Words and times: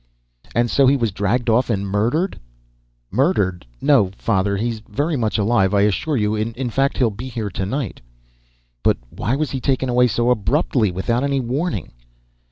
"And 0.55 0.71
so 0.71 0.87
he 0.87 0.97
was 0.97 1.11
dragged 1.11 1.47
off 1.47 1.69
and 1.69 1.85
murdered." 1.87 2.39
"Murdered? 3.11 3.67
No, 3.81 4.09
Father, 4.17 4.57
he's 4.57 4.79
very 4.79 5.15
much 5.15 5.37
alive, 5.37 5.75
I 5.75 5.81
assure 5.81 6.17
you. 6.17 6.33
In 6.33 6.71
fact, 6.71 6.97
he'll 6.97 7.11
be 7.11 7.27
here 7.29 7.51
tonight." 7.51 8.01
"But 8.81 8.97
why 9.11 9.35
was 9.35 9.51
he 9.51 9.61
taken 9.61 9.89
away 9.89 10.07
so 10.07 10.31
abruptly, 10.31 10.89
without 10.89 11.23
any 11.23 11.39
warning?" 11.39 11.91